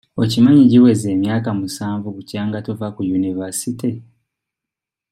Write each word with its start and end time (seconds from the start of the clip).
Okimanyi 0.23 0.63
giweze 0.71 1.07
emyaka 1.15 1.49
musanvu 1.59 2.07
bukyanga 2.15 2.57
tuva 2.65 2.87
ku 2.95 3.01
yunivaasite? 3.09 3.89